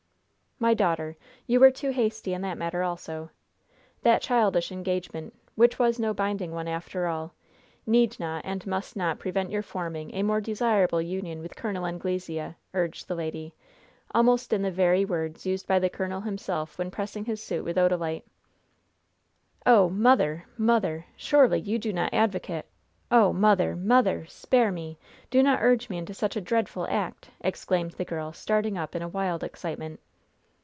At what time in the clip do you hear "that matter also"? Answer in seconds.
2.43-3.31